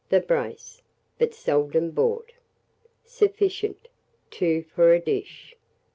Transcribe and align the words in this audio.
the 0.09 0.19
brace; 0.19 0.81
but 1.19 1.31
seldom 1.31 1.91
bought. 1.91 2.31
Sufficient, 3.05 3.87
2 4.31 4.63
for 4.63 4.91
a 4.91 4.99
dish. 4.99 5.55